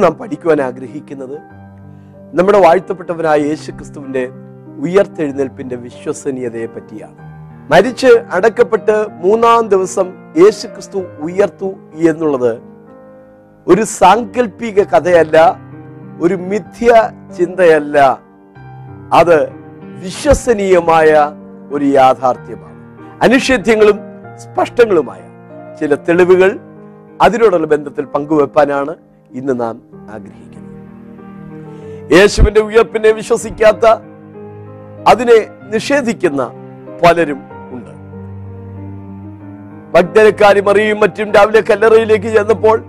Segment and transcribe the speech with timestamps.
[0.00, 1.38] നാം പഠിക്കുവാൻ ആഗ്രഹിക്കുന്നത്
[2.34, 4.28] നമ്മുടെ വാഴ്ത്തപ്പെട്ടവനായ യേശു ക്രിസ്തുവിന്റെ
[4.80, 7.16] ഉയർത്തെഴുന്നേൽപ്പിന്റെ വിശ്വസനീയതയെ പറ്റിയാണ്.
[7.72, 12.58] മരിച്ച് അടക്കപ്പെട്ട് മൂന്നാം ദിവസം യേശു ക്രിസ്തു ഉയർത്തു എന്നുള്ളത്
[13.66, 15.56] ഒരു സാങ്കല്പിക കഥയല്ല
[16.20, 18.18] ഒരു മിഥ്യ ചിന്തയല്ല.
[19.12, 19.50] അത്
[20.02, 21.30] വിശ്വസനീയമായ
[21.72, 22.76] ഒരു യാഥാർത്ഥ്യമാണ്.
[23.22, 23.98] അനുഷേധ്യങ്ങളും
[24.36, 25.22] സ്പഷ്ടങ്ങളുമായ
[25.80, 26.58] ചില തെളിവുകൾ
[27.20, 28.94] അതിനോടുള്ള ബന്ധത്തിൽ പങ്കുവെപ്പാനാണ്
[29.30, 30.56] ഇന്ന് നാം ആഗ്രഹിക്കുന്നു.
[32.16, 33.86] യേശുവിന്റെ ഉയർപ്പിനെ വിശ്വസിക്കാത്ത
[35.08, 36.52] അതിനെ നിഷേധിക്കുന്ന
[37.02, 37.90] പലരും ഉണ്ട്.
[39.94, 42.84] ഭക്തരക്കാരി മറിയും മറ്റും രാവിലെ കല്ലറയിലേക്ക് ചെന്നപ്പോൾ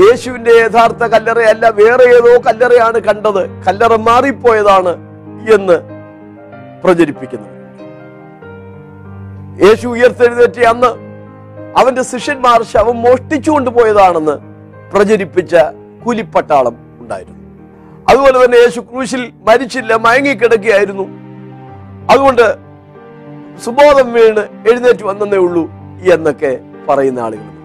[0.00, 3.62] യേശുവിന്റെ യഥാർത്ഥ കല്ലറയല്ല വേറെ ഏതോ കല്ലറയാണ് കണ്ടത്.
[3.64, 4.94] കല്ലറ മാറിപ്പോയതാണ്
[5.54, 5.78] എന്ന്
[6.84, 7.48] പ്രചരിപ്പിക്കുന്നു.
[9.66, 11.12] യേശു ഉയർത്തെഴുന്നേറ്റ അന്ന്
[11.78, 14.51] അവന്റെ ശിഷ്യന്മാർ ശവം മോഷ്ടിച്ചു കൊണ്ടുപോയതാണെന്ന്
[14.92, 15.56] പ്രചരിപ്പിച്ച
[16.04, 17.40] കൂലിപ്പട്ടാളം ഉണ്ടായിരുന്നു.
[18.08, 21.02] അതുപോലെ തന്നെ യേശു ക്രൂശിൽ മരിച്ചില്ല മയങ്ങിക്കിടക്കുകയായിരുന്നു.
[22.10, 22.56] അതുകൊണ്ട്
[23.64, 25.70] സുബോധം വീണ് എഴുന്നേറ്റ് വന്നേ ഉള്ളൂ
[26.12, 27.62] എന്നൊക്കെ പറയുന്ന ആളുകളുണ്ട്.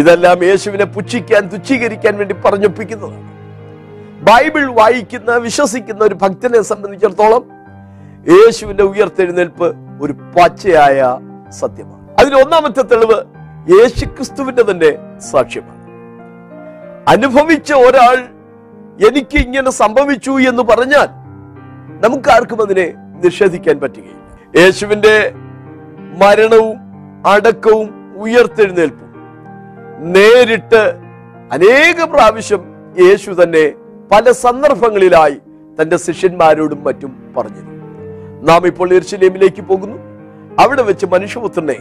[0.00, 3.28] ഇതെല്ലാം യേശുവിനെ പുച്ഛിക്കാൻ തുച്ഛീകരിക്കാൻ വേണ്ടി പറഞ്ഞൊപ്പിക്കുന്നതാണ്.
[4.28, 7.44] ബൈബിൾ വായിക്കുന്ന വിശ്വസിക്കുന്ന ഒരു ഭക്തനെ സംബന്ധിച്ചിടത്തോളം
[8.28, 11.18] യേശുവിന്റെ ഉയർത്തെഴുന്നേൽപ്പ് ഒരു പച്ചയായ
[11.50, 12.16] സത്യമാണ്.
[12.18, 13.18] അതിന് ഒന്നാമത്തെ തെളിവ്
[13.74, 15.77] യേശുക്രിസ്തുവിന്റെ തന്നെ സാക്ഷ്യമാണ്.
[17.08, 18.16] അനുഭവിച്ച ഒരാൾ
[19.08, 21.08] എനിക്ക് ഇങ്ങനെ സംഭവിച്ചു എന്ന് പറഞ്ഞാൽ
[22.04, 22.86] നമുക്ക് ആർക്കും അതിനെ
[23.24, 24.16] നിഷേധിക്കാൻ പറ്റുകയില്ല.
[24.60, 25.14] യേശുവിന്റെ
[26.22, 26.78] മരണവും
[27.26, 29.10] അടക്കവും ഉയർത്തെഴുന്നേൽപ്പും
[30.16, 30.82] നേരിട്ട്
[31.52, 32.62] അനേക പ്രാവശ്യം
[33.00, 33.64] യേശു തന്നെ
[34.12, 35.38] പല സന്ദർഭങ്ങളിലായി
[35.78, 37.62] തന്റെ ശിഷ്യന്മാരോടും മറ്റും പറഞ്ഞു.
[38.48, 39.98] നാം ഇപ്പോൾ എർശലേമിലേക്ക് പോകുന്നു.
[40.62, 41.78] അവിടെ വെച്ച് മനുഷ്യപുത്രനെ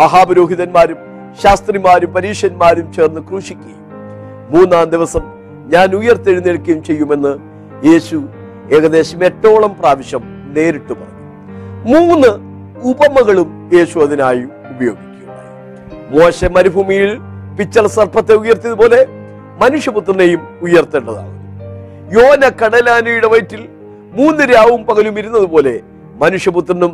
[0.00, 0.98] മഹാപുരോഹിതന്മാരും
[1.42, 3.79] ശാസ്ത്രിമാരും പരീക്ഷന്മാരും ചേർന്ന് ക്രൂശിക്കുകയും
[4.52, 5.24] മൂന്നാം ദിവസം
[5.72, 7.32] ഞാൻ ഉയർത്തെഴുന്നേൽക്കുകയും ചെയ്യുമെന്ന്
[7.88, 8.16] യേശു
[8.76, 10.22] ഏകദേശം എട്ടോളം പ്രാവശ്യം
[10.56, 11.16] നേരിട്ട് പറഞ്ഞു.
[11.90, 12.30] മൂന്ന്
[12.90, 15.48] ഉപമകളും യേശു അതിനായി ഉപയോഗിക്കുകയുണ്ടായി.
[16.10, 17.10] മോശ മരുഭൂമിയിൽ
[17.58, 19.00] പിച്ചൽ സർപ്പത്തെ ഉയർത്തിയതുപോലെ
[19.62, 21.32] മനുഷ്യപുത്രനെയും ഉയർത്തേണ്ടതാണ്
[22.14, 23.62] യോന കടലാനയുടെ വയറ്റിൽ
[24.12, 25.74] മൂന്ന് രാവും പകലും ഇരുന്നതുപോലെ
[26.22, 26.92] മനുഷ്യപുത്രനും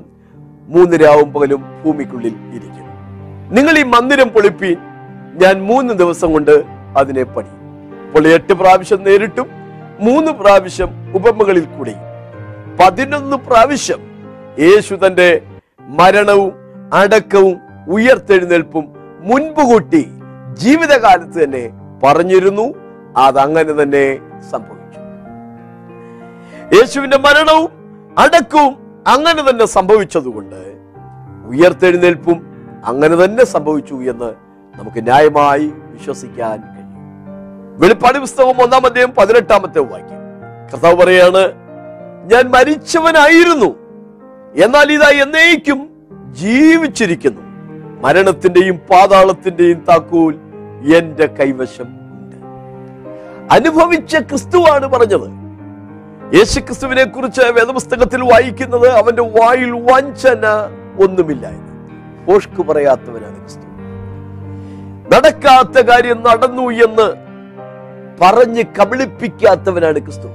[0.69, 2.87] മൂന്ന് രാവും പകലും ഭൂമിക്കുള്ളിൽ ഇരിക്കും
[3.51, 4.79] നിങ്ങൾ ഈ മന്ദിരം പൊളിപ്പീൻ
[5.43, 6.55] ഞാൻ മൂന്ന് ദിവസം കൊണ്ട്
[6.97, 7.53] അതിനെ പണി.
[8.07, 9.49] അപ്പോൾ എട്ട് പ്രാവശ്യം നേരിട്ടും
[10.01, 11.95] മൂന്ന് പ്രാവശ്യം ഉപമകളിൽ കൂടി
[12.81, 14.01] പതിനൊന്ന് പ്രാവശ്യം
[14.59, 15.29] യേശു തന്റെ
[15.99, 16.53] മരണവും
[16.93, 17.57] അടക്കവും
[17.89, 18.85] ഉയർത്തെഴുന്നേൽപ്പും
[19.29, 20.03] മുൻപ് കൂട്ടി
[20.53, 21.65] ജീവിതകാലത്ത് തന്നെ
[22.03, 22.67] പറഞ്ഞിരുന്നു.
[23.17, 24.05] അതങ്ങനെ തന്നെ
[24.51, 25.01] സംഭവിച്ചു.
[26.77, 27.71] യേശുവിന്റെ മരണവും
[28.19, 28.75] അടക്കവും
[29.07, 30.61] അങ്ങനെ തന്നെ സംഭവിച്ചതുകൊണ്ട്
[31.51, 32.39] ഉയർത്തെഴുന്നേൽപ്പും
[32.87, 34.31] അങ്ങനെ തന്നെ സംഭവിച്ചു എന്ന്
[34.75, 36.57] നമുക്ക് ന്യായമായി വിശ്വസിക്കാൻ
[37.79, 40.21] വെളിപ്പാട് പുസ്തകം ഒന്നാം അധ്യായം പതിനെട്ടാമത്തെ വാക്യം.
[40.73, 41.53] കർത്താവ് പറയാണ്
[42.33, 43.67] ഞാൻ മരിച്ചവനായിരുന്നു.
[44.65, 45.91] എന്നാൽ ഇതാ എന്നേക്കും
[46.33, 47.41] ജീവിച്ചിരിക്കുന്നു.
[48.01, 50.35] മരണത്തിന്റെയും പാതാളത്തിന്റെയും താക്കോൽ
[50.97, 52.37] എന്റെ കൈവശം ഉണ്ട്.
[53.53, 55.29] അനുഭവിച്ച ക്രിസ്തുവാണ് പറഞ്ഞത്.
[56.37, 60.45] യേശു ക്രിസ്തുവിനെ കുറിച്ച് വേദപുസ്തകത്തിൽ വായിക്കുന്നത് അവന്റെ വായിൽ വഞ്ചന
[61.01, 61.89] ഒന്നുമില്ല എന്ന്.
[62.35, 63.67] ഓഷ്കു പറയാത്തവനാണ് ക്രിസ്തു.
[65.15, 67.26] നടക്കാത്ത കാര്യം നടന്നു എന്ന്
[68.21, 70.29] പറഞ്ഞ് കബളിപ്പിക്കാത്തവനാണ് ക്രിസ്തു.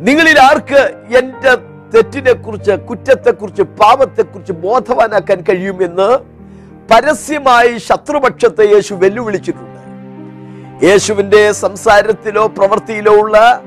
[0.00, 1.56] നിങ്ങളിൽ ആർക്ക് എന്റെ
[1.94, 6.18] തെറ്റിനെ കുറിച്ച് കുറ്റത്തെ കുറിച്ച് പാപത്തെ കുറിച്ച് ബോധവാനാക്കാൻ കഴിയുമെന്ന്
[6.90, 9.76] പരസ്യമായി ശത്രുപക്ഷത്തെ യേശു വെല്ലുവിളിച്ചിട്ടുണ്ട്.
[10.86, 13.62] യേശുവിന്റെ സംസാരത്തിലോ പ്രവൃത്തിയിലോ ഉള്ള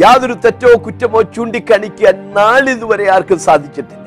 [0.00, 4.06] യാതൊരു തെറ്റോ കുറ്റമോ ചൂണ്ടിക്കാണിക്കാൻ നാളിതുവരെ ആർക്കും സാധിച്ചിട്ടില്ല.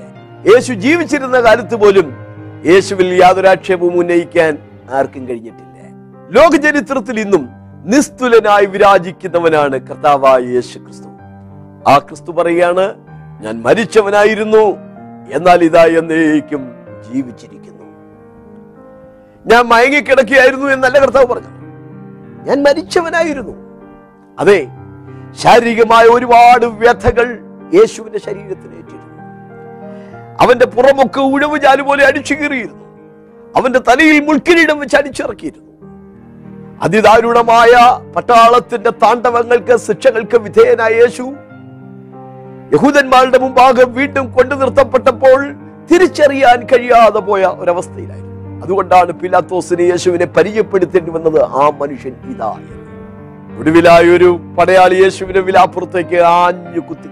[0.53, 2.13] യേശു ജീവിച്ചിരുന്ന കാലത്ത് പോലും
[2.65, 4.57] യേശുവിൽ യാതൊരാക്ഷേപവും ഉന്നയിക്കാൻ
[4.91, 5.73] ആർക്കും കഴിഞ്ഞിട്ടില്ല.
[6.29, 11.09] ലോക ചരിത്രത്തിൽ ഇന്നും നിസ്തുലനായി വിരാജിക്കുന്നവനാണ് കർത്താവായ യേശു ക്രിസ്തു
[11.91, 12.85] ആ ക്രിസ്തു പറയാണ്
[13.43, 14.63] ഞാൻ മരിച്ചവനായിരുന്നു
[15.35, 16.63] എന്നാൽ ഇതാ എന്നേക്കും
[17.07, 17.85] ജീവിച്ചിരിക്കുന്നു.
[19.45, 21.51] ഞാൻ മയങ്ങിക്കിടക്കുകയായിരുന്നു എന്നല്ല കർത്താവ് പറഞ്ഞു
[22.47, 23.55] ഞാൻ മരിച്ചവനായിരുന്നു.
[24.39, 24.59] അതെ
[25.41, 27.27] ശാരീരികമായ ഒരുപാട് വ്യഥകൾ
[27.77, 29.11] യേശുവിന്റെ ശരീരത്തിന് ഏറ്റിരുന്നു.
[30.43, 31.59] അവന്റെ പുറമൊക്കെ ഉഴവ്
[31.89, 32.81] പോലെ അടിച്ചു കീറിയിരുന്നു
[33.57, 35.62] അവന്റെ തലയിൽ മുൾക്കിരീടം വെച്ച് അടിച്ചിറക്കിയിരുന്നു.
[36.83, 37.73] അതിദാരുണമായ
[38.15, 41.25] പട്ടാളത്തിന്റെ താണ്ഡവങ്ങൾക്ക് ശിക്ഷകൾക്ക് വിധേയനായ യേശു
[42.73, 45.39] യഹൂദന്മാരുടെ മുമ്പാകെ വീണ്ടും കൊണ്ടു നിർത്തപ്പെട്ടപ്പോൾ
[45.89, 48.63] തിരിച്ചറിയാൻ കഴിയാതെ പോയ ഒരവസ്ഥയിലായിരുന്നു.
[48.63, 52.51] അതുകൊണ്ടാണ് പിലാത്തോസിന് യേശുവിനെ പരിചയപ്പെടുത്തേണ്ടി വന്നത് ആ മനുഷ്യൻ ഇതാ.
[53.59, 57.11] ഒടുവിലായ ഒരു പടയാളി യേശുവിനെ വിലാപ്പുറത്തേക്ക് ആഞ്ഞു കുത്തി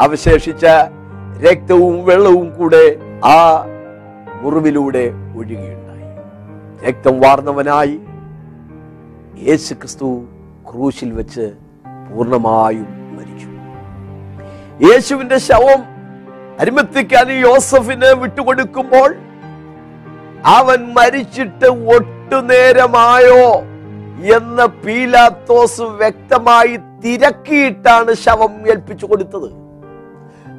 [0.00, 0.66] അവശേഷിച്ച
[1.46, 2.84] രക്തവും വെള്ളവും കൂടെ
[3.24, 3.36] ആ
[4.42, 5.04] മുറിവിലൂടെ
[5.38, 6.06] ഒഴുകിയുണ്ടായി.
[6.86, 7.96] രക്തം വാർന്നവനായി
[9.42, 10.24] യേശു ക്രിസ്തു
[10.70, 11.52] ക്രൂശിൽ വെച്ച്
[12.10, 12.86] പൂർണമായും
[13.16, 13.48] മരിച്ചു.
[14.86, 15.84] യേശുവിന്റെ ശവം
[16.60, 19.14] അരിമത്തിക്കാൻ യോസഫിന് വിട്ടുകൊടുക്കുമ്പോൾ
[20.46, 23.60] അവൻ മരിച്ചിട്ട് ഒട്ടുനേരമായോ
[24.36, 29.50] എന്ന പീലാത്തോസ് വ്യക്തമായി തിരക്കിയിട്ടാണ് ശവം ഏൽപ്പിച്ചു കൊടുത്തത്.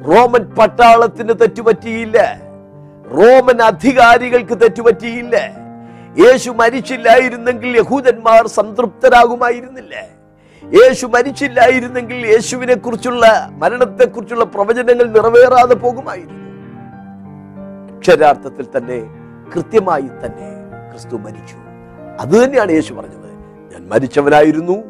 [0.06, 2.40] റോമൻ പട്ടാളത്തിന് തെറ്റുപറ്റിയില്ല.
[3.14, 5.67] റോമൻ അധികാരികൾക്ക് തെറ്റുപറ്റിയില്ല.
[6.16, 10.10] യേശു മരിച്ചില്ലായിരുന്നെങ്കിൽ യഹൂദന്മാർ സംതൃപ്തരാകുമായിരുന്നില്ലേ?
[10.64, 16.38] യേശു മരിച്ചില്ലായിരുന്നെങ്കിൽ യേശുവിനെ കുറിച്ചുള്ള മരണത്തെക്കുറിച്ചുള്ള പ്രവചനങ്ങൾ നിറവേറാതെ പോകുമായിരുന്നു.
[17.96, 19.02] അക്ഷരാർത്ഥത്തിൽ തന്നെ
[19.54, 20.58] കൃത്യമായി തന്നെ
[20.90, 21.56] ക്രിസ്തു മരിച്ചു.
[22.20, 23.30] അത് തന്നെയാണ് യേശു പറഞ്ഞത്.
[23.72, 24.84] ഞാൻ മരിച്ചവനായിരുന്നു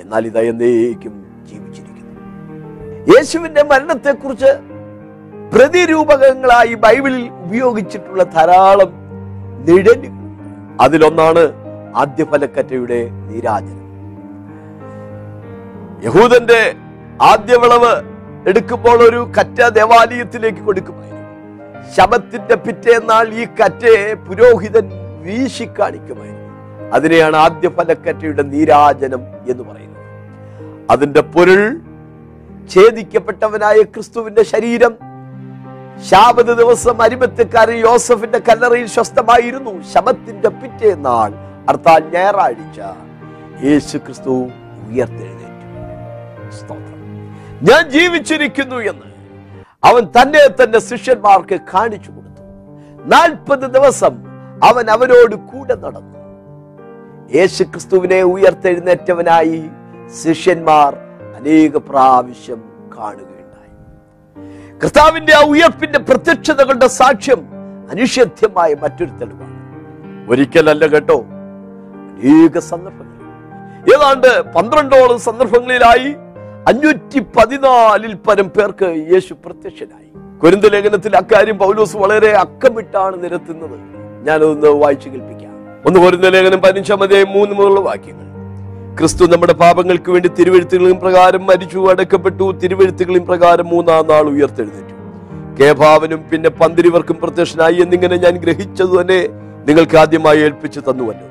[0.00, 2.20] എന്നാൽ ഇതാ എന്നേക്കും ജീവിച്ചിരിക്കുന്നു.
[3.16, 4.58] യേശുവിന്റെ മരണത്തെക്കുറിച്ച്
[5.56, 8.92] പ്രതിരൂപകങ്ങളായി ബൈബിളിൽ ഉപയോഗിച്ചിട്ടുള്ള ധാരാളം
[9.68, 10.17] നിഴലുകൾ
[10.80, 11.52] അതിലൊന്നാണ്
[11.96, 13.88] ആദ്യ ഫലക്കറ്റയുടെ നീരാജനം.
[16.04, 16.74] യഹൂദന്റെ
[17.22, 18.02] ആദ്യ വിളവ്
[18.48, 21.08] എടുക്കുമ്പോൾ ഒരു കറ്റ ദേവാലയത്തിലേക്ക് കൊടുക്കുമായിരുന്നു.
[21.96, 24.90] ശബത്തിന്റെ പിറ്റേന്നാൾ ഈ കറ്റയെ പുരോഹിതൻ
[25.22, 26.92] വീശി കാണിക്കുമായിരുന്നു.
[26.92, 30.04] അതിനെയാണ് ആദ്യ ഫലക്കറ്റയുടെ നീരാജനം എന്ന് പറയുന്നത്.
[30.90, 31.80] അതിന്റെ പൊരുൾ
[32.74, 35.07] ഛേദിക്കപ്പെട്ടവനായ ക്രിസ്തുവിന്റെ ശരീരം
[36.04, 39.82] ശാബത് ദിവസം അരിമത്തക്കാരൻ യോസഫിന്റെ കല്ലറയിൽ സ്വസ്ഥമായിരുന്നു.
[39.94, 41.32] ശബത്തിന്റെ നാൾ
[41.68, 42.80] അർത്ഥാൽ ഞായറാഴ്ച
[43.64, 44.30] യേശു ക്രിസ്തു
[44.88, 45.48] ഉയർത്തെഴുന്നേറ്റു.
[47.62, 49.08] ഞാൻ ജീവിച്ചിരിക്കുന്നു എന്ന്
[49.84, 52.42] അവൻ തന്നെ തന്റെ ശിഷ്യന്മാർക്ക് കാണിച്ചു കൊടുത്തു.
[53.04, 54.14] നാൽപ്പത് ദിവസം
[54.64, 56.18] അവൻ അവരോട് കൂടെ നടന്നു.
[57.36, 59.64] യേശു ക്രിസ്തുവിനെ ഉയർത്തെഴുന്നേറ്റവനായി
[60.24, 60.96] ശിഷ്യന്മാർ
[61.36, 62.62] അനേക പ്രാവശ്യം
[62.98, 63.37] കാണുകയുണ്ടായി.
[64.84, 67.40] കർത്താവിന്റെ ആ ഉയർപ്പിന്റെ പ്രത്യക്ഷതകളുടെ സാക്ഷ്യം
[67.90, 69.54] അനിഷേധ്യമായ മറ്റൊരു തെളിവാണ്.
[70.30, 73.16] ഒരിക്കലല്ല കേട്ടോ അനേക സന്ദർഭങ്ങൾ
[73.94, 76.10] ഏതാണ്ട് പന്ത്രണ്ടോളം സന്ദർഭങ്ങളിലായി
[76.68, 80.38] അഞ്ഞൂറ്റി പതിനാലിൽ പരം പേർക്ക് യേശു പ്രത്യക്ഷനായി.
[80.38, 83.76] കുരുന്ത ലേഖനത്തിൽ അക്കാര്യം പൗലോസ് വളരെ അക്കമിട്ടാണ് നിരത്തുന്നത്.
[84.26, 85.52] ഞാനതൊന്ന് വായിച്ചു കേൾപ്പിക്കാം.
[85.86, 88.27] ഒന്ന് കുരുന്ത ലേഖനം പതിനഞ്ചാമതേ മൂന്ന് മുതലുള്ള വാക്യങ്ങൾ.
[88.98, 92.52] ക്രിസ്തു നമ്മുടെ പാപങ്ങൾക്ക് വേണ്ടി തിരുവഴുത്തുകളും പ്രകാരം മരിച്ചു അടക്കപ്പെട്ടു.
[92.62, 94.94] തിരുവഴുത്തുകളും പ്രകാരം മൂന്നാം നാൾ ഉയർത്തെഴുന്നേറ്റു.
[95.60, 99.28] കേഭാവനും പിന്നെ പന്തിരിവർക്കും പ്രത്യക്ഷനായി എന്നിങ്ങനെ ഞാൻ ഗ്രഹിച്ചത് തന്നെ
[99.68, 101.26] നിങ്ങൾക്ക് ആദ്യമായി ഏൽപ്പിച്ചു തന്നുവല്ലോ.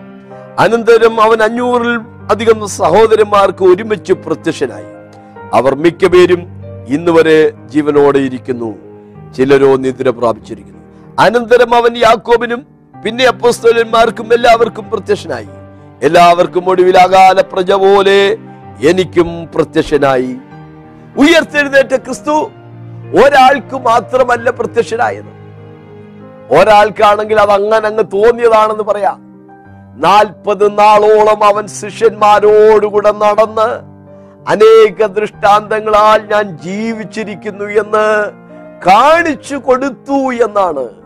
[0.60, 2.00] അനന്തരം അവൻ അഞ്ഞൂറിൽ
[2.31, 4.90] അധികം സഹോദരന്മാർക്ക് ഒരുമിച്ച് പ്രത്യക്ഷനായി.
[5.54, 6.42] അവർ മിക്കപേരും
[6.88, 8.75] ഇന്ന് വരെ ജീവനോടെ ഇരിക്കുന്നു.
[9.38, 10.81] ചിലരോ നിദ്ര പ്രാപിച്ചിരിക്കുന്നു.
[11.19, 12.66] അനന്തരം അവൻ യാക്കോബിനും
[13.06, 15.56] പിന്നെ അപ്പോസ്തോലന്മാർക്കും എല്ലാവർക്കും പ്രത്യക്ഷനായി.
[16.04, 18.37] എല്ലാവർക്കും ഒടുവിൽ അകാല പ്രജ പോലെ
[18.89, 20.37] എനിക്കും പ്രത്യക്ഷനായി.
[21.18, 22.51] ഉയർത്തെഴുന്നേറ്റ ക്രിസ്തു
[23.21, 25.31] ഒരാൾക്ക് മാത്രമല്ല പ്രത്യക്ഷനായത്.
[26.51, 29.19] ഒരാൾക്കാണെങ്കിൽ അത് അങ്ങനെ അങ്ങ് തോന്നിയതാണെന്ന് പറയാം.
[29.97, 33.69] നാൽപ്പത് നാളോളം അവൻ ശിഷ്യന്മാരോടുകൂടെ നടന്ന്
[34.51, 38.31] അനേക ദൃഷ്ടാന്തങ്ങളാൽ ഞാൻ ജീവിച്ചിരിക്കുന്നു എന്ന്
[38.87, 40.96] കാണിച്ചു കൊടുത്തു എന്നാണ്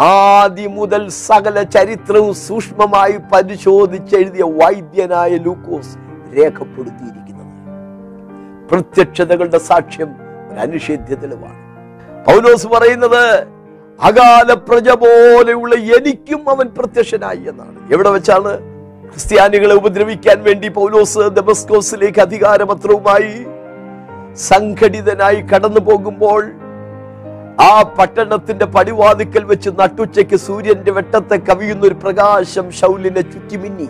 [0.00, 5.96] ആദ്യം മുതൽ സകല ചരിത്രവും സൂക്ഷ്മമായി പരിശോധിച്ചെഴുതിയ വൈദ്യനായ ലൂക്കോസ്
[6.36, 7.48] രേഖപ്പെടുത്തിയിരിക്കുന്നത്.
[8.70, 10.10] പ്രത്യക്ഷതകളുടെ സാക്ഷ്യം
[10.50, 11.58] ഒരു അനിഷേധ്യ തെളിവാണ്.
[12.26, 13.24] പൗലോസ് പറയുന്നത്
[13.98, 17.92] അകാല പ്രജ പോലെയുള്ള എനിക്കും അവൻ പ്രത്യക്ഷനായി എന്നാണ്.
[17.92, 18.52] എവിടെ വെച്ചാണ്?
[19.10, 23.32] ക്രിസ്ത്യാനികളെ ഉപദ്രവിക്കാൻ വേണ്ടി പൗലോസ് ദമസ്കോസിലേക്ക് അധികാരപത്രവുമായി
[24.48, 26.42] സംഘടിതനായി കടന്നു പോകുമ്പോൾ
[27.60, 33.88] ആ പട്ടണത്തിന്റെ പടിവാതിക്കൽ വെച്ച് നട്ടുച്ചയ്ക്ക് സൂര്യന്റെ വെട്ടത്തെ കവിയുന്ന ഒരു പ്രകാശം ശൗലിനെ ചുറ്റിമിന്നി.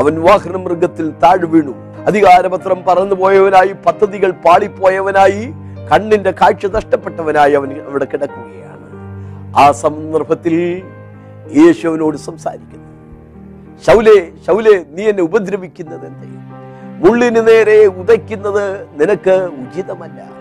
[0.00, 1.74] അവൻ വാഹന മൃഗത്തിൽ താഴ് വീണു.
[2.06, 5.52] അധികാരപത്രം പറന്നുപോയവനായി പദ്ധതികൾ പാളിപ്പോയവനായി
[5.92, 8.86] കണ്ണിന്റെ കാഴ്ച നഷ്ടപ്പെട്ടവനായി അവൻ അവിടെ കിടക്കുകയാണ്.
[9.56, 10.82] ആ സന്ദർഭത്തിൽ
[11.56, 12.86] യേശുവിനോട് സംസാരിക്കുന്നു.
[13.86, 16.28] ശൗലേ ശൗലേ നീ എന്നെ ഉപദ്രവിക്കുന്നത് എന്തേ?
[17.04, 20.35] മുള്ളിന് നേരെ ഉദയ്ക്കുന്നത് നിനക്ക് ഉചിതമല്ല.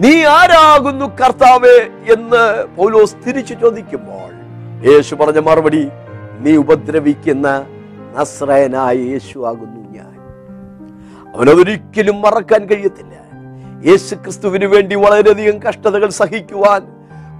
[0.00, 1.78] നീ ആരാകുന്നു കർത്താവേ
[2.12, 4.30] എന്ന് പൗലോസ് തിരിച്ചു ചോദിക്കുമ്പോൾ
[4.88, 5.88] യേശു പറഞ്ഞ മറുപടി
[6.38, 7.66] നീ ഉപദ്രവിക്കുന്ന
[8.16, 10.14] നസ്രയനായ യേശു ആകുന്നു ഞാൻ.
[11.36, 13.10] അവനതൊരിക്കലും മറക്കാൻ കഴിയത്തില്ല.
[13.90, 16.82] യേശു ക്രിസ്തുവിന് വേണ്ടി വളരെയധികം കഷ്ടതകൾ സഹിക്കുവാൻ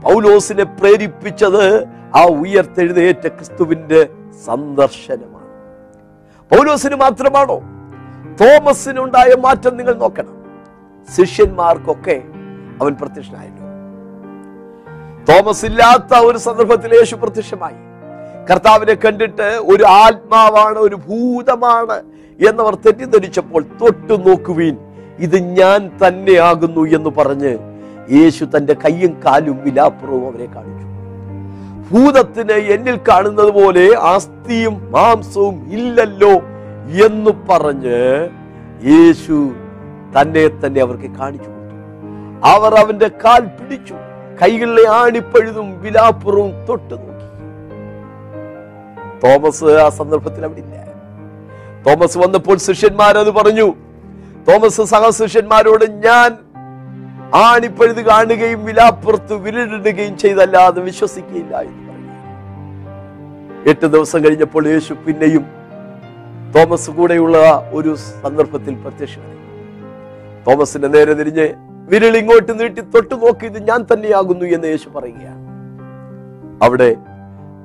[0.02, 1.84] പൗലോസിനെ പ്രേരിപ്പിച്ചത്
[2.16, 4.08] ആ ഉയർത്തെഴുന്നേറ്റ ക്രിസ്തുവിന്റെ
[4.46, 5.48] സന്ദർശനമാണ്.
[6.50, 7.60] പൗലോസിന് മാത്രമാണോ?
[8.40, 10.40] തോമസിനുണ്ടായ മാറ്റം നിങ്ങൾ നോക്കണം.
[11.16, 12.22] ശിഷ്യന്മാർക്കൊക്കെ
[12.80, 13.66] അവൻ പ്രത്യക്ഷനായല്ലോ.
[15.28, 17.78] തോമസ് ഇല്ലാത്ത ഒരു സന്ദർഭത്തിൽ യേശു പ്രത്യക്ഷമായി.
[18.50, 22.02] കർത്താവിനെ കണ്ടിട്ട് ഒരു ആത്മാവാണ് ഒരു ഭൂതമാണ്
[22.48, 24.76] എന്നവർ തെറ്റിദ്ധരിച്ചപ്പോൾ തൊട്ടു നോക്കുവീൻ
[25.18, 27.58] ഇത് ഞാൻ തന്നെയാകുന്നു എന്ന് പറഞ്ഞ്
[28.18, 30.86] യേശു തന്റെ കയ്യും കാലും വിലാപ്പുറവും അവരെ കാണിച്ചു.
[31.90, 36.34] ഭൂതത്തിന് എന്നിൽ കാണുന്നത് പോലെ ആസ്തിയും മാംസവും ഇല്ലല്ലോ
[37.06, 38.00] എന്ന് പറഞ്ഞ്
[38.90, 39.52] യേശു
[40.14, 41.59] തന്നെ തന്നെ അവർക്ക് കാണിച്ചു
[42.44, 43.94] അവർ അവന്റെ കാൽ പിടിച്ചു
[44.42, 47.10] കൈകളിലെ ആണിപ്പഴുതും വിലാപ്പുറവും തൊട്ടു നോക്കി.
[49.24, 50.80] തോമസ് ആ സന്ദർഭത്തിൽ അവിടെ ഇല്ല.
[51.86, 53.74] തോമസ് വന്നപ്പോൾ ശിഷ്യന്മാരത് പറഞ്ഞു
[54.48, 56.38] തോമസ് സഹശിഷ്യന്മാരോട് ഞാൻ
[57.34, 62.10] ആണിപ്പഴുത് കാണുകയും വിലാപ്പുറത്ത് വിരലിടുകയും ചെയ്തല്ലാതെ വിശ്വസിക്കുകയില്ല എന്ന് പറഞ്ഞു.
[63.70, 65.46] എട്ട് ദിവസം കഴിഞ്ഞപ്പോൾ യേശു പിന്നെയും
[66.56, 69.38] തോമസ് കൂടെയുള്ള ഒരു സന്ദർഭത്തിൽ പ്രത്യക്ഷമായി
[70.48, 75.44] തോമസിന്റെ നേരെ തിരിഞ്ഞ് വിരൽ ഇങ്ങോട്ട് നീട്ടി തൊട്ടു നോക്കി ഇത് ഞാൻ തന്നെയാകുന്നു എന്ന് യേശു പറയുകയാണ്.
[76.64, 76.90] അവിടെ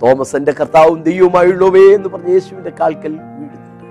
[0.01, 3.85] തോമസ് എന്റെ കർത്താവും ദൈവമായുള്ളവേ എന്ന് പറഞ്ഞ് യേശുവിന്റെ കാൽക്കൽ വീഴുന്നുണ്ട്.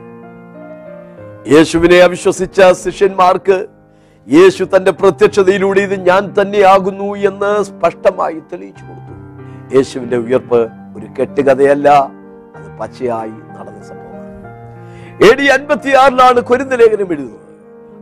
[1.55, 3.59] യേശുവിനെ അവിശ്വസിച്ച ശിഷ്യന്മാർക്ക്
[4.27, 9.15] യേശു തന്റെ പ്രത്യക്ഷതയിലൂടെ ഇത് ഞാൻ തന്നെയാകുന്നു എന്ന് സ്പഷ്ടമായി തെളിയിച്ചു കൊടുത്തു.
[9.77, 10.61] യേശുവിന്റെ ഉയർപ്പ്
[10.97, 11.89] ഒരു കെട്ടുകഥയല്ല
[12.57, 14.31] അത് പച്ചയായി നടന്ന സംഭവമാണ്.
[15.29, 17.54] എ ഡി അൻപത്തിയാറിലാണ് കൊരിന്ത ലേഖനം എഴുതുന്നത്.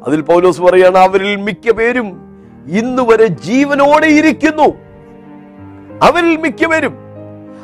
[0.06, 2.08] അതിൽ പൗലോസ് പറയാണ് അവരിൽ മിക്ക പേരും
[2.66, 4.68] ഇന്ന് വരെ ജീവനോടെ ഇരിക്കുന്നു.
[6.02, 6.94] അവരിൽ മിക്ക പേരും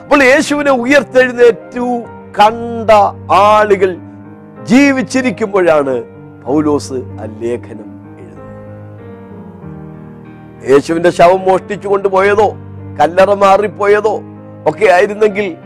[0.03, 1.87] അപ്പോൾ യേശുവിനെ ഉയർത്തെഴുന്നേറ്റു
[2.41, 2.91] കണ്ട
[3.31, 3.97] ആളുകൾ
[4.65, 5.95] ജീവിച്ചിരിക്കുമ്പോഴാണ്
[6.45, 7.89] പൗലോസ് ആ ലേഖനം
[8.21, 8.55] എഴുതുന്നത്.
[10.71, 12.49] യേശുവിന്റെ ശവം മോഷ്ടിച്ചു കൊണ്ടുപോയതോ
[13.01, 14.15] കല്ലറ മാറിപ്പോയതോ
[14.67, 15.57] ഒക്കെ ആയിരുന്നെങ്കിൽ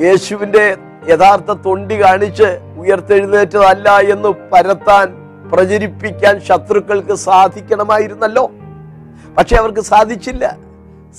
[0.00, 0.76] യേശുവിന്റെ
[1.08, 2.48] യഥാർത്ഥ തൊണ്ടി കാണിച്ച്
[2.78, 5.06] ഉയർത്തെഴുന്നേറ്റതല്ല എന്ന് പരത്താൻ
[5.50, 8.50] പ്രചരിപ്പിക്കാൻ ശത്രുക്കൾക്ക് സാധിക്കണമായിരുന്നല്ലോ.
[9.38, 10.58] പക്ഷെ അവർക്ക് സാധിച്ചില്ല.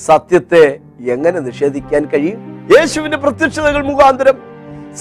[0.05, 2.39] സത്യത്തെ എങ്ങനെ നിഷേധിക്കാൻ കഴിയും?
[2.77, 4.37] യേശുവിന്റെ പ്രത്യക്ഷതകൾ മുഖാന്തരം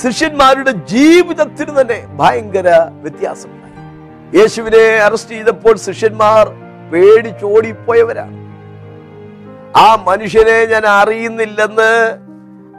[0.02, 2.68] ശിഷ്യന്മാരുടെ ജീവിതത്തിന് തന്നെ ഭയങ്കര
[3.02, 3.70] വ്യത്യാസമുണ്ടായി.
[4.40, 6.48] യേശുവിനെ അറസ്റ്റ് ചെയ്തപ്പോൾ ശിഷ്യന്മാർ
[6.92, 8.36] പേടിച്ചോടിപ്പോയവരാണ്.
[9.76, 11.92] ആ മനുഷ്യനെ ഞാൻ അറിയുന്നില്ലെന്ന്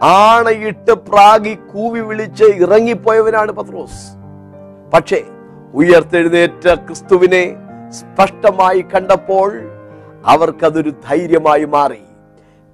[0.03, 4.01] ആണയിട്ട് പ്രാഗി കൂവി വിളിച്ച് ഇറങ്ങിപ്പോയവനാണ് പത്രോസ്.
[4.93, 5.23] പക്ഷേ
[5.73, 7.55] ഉയർത്തെഴുന്നേറ്റ ക്രിസ്തുവിനെ
[7.89, 9.49] സ്പഷ്ടമായി കണ്ടപ്പോൾ
[10.25, 12.01] അവർക്കതൊരു ധൈര്യമായി മാറി.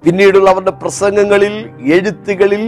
[0.04, 1.54] പിന്നീടുള്ള അവരുടെ പ്രസംഗങ്ങളിൽ
[1.94, 2.64] എഴുത്തുകളിൽ